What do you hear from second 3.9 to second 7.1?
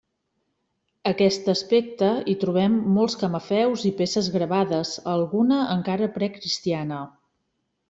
i peces gravades, alguna encara precristiana.